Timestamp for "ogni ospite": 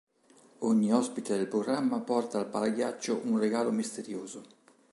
0.61-1.37